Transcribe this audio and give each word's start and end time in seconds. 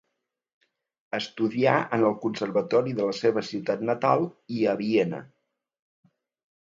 Estudià 1.17 1.75
en 1.97 2.05
el 2.07 2.17
Conservatori 2.23 2.95
de 3.01 3.07
la 3.11 3.15
seva 3.19 3.45
ciutat 3.53 3.87
natal 3.91 4.25
i 4.59 4.65
a 4.73 4.77
Viena. 4.81 5.21